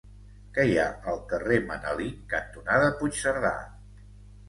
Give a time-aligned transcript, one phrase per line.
[0.55, 3.57] Què hi ha al carrer Manelic cantonada Puigcerdà?